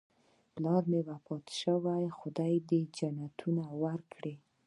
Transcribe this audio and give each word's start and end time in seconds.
پلار 0.53 0.83
مې 0.91 1.01
وفات 1.09 1.45
شوی، 1.61 2.03
خدای 2.19 2.55
دې 2.69 2.81
جنتونه 2.97 3.63
ورکړي 3.83 4.35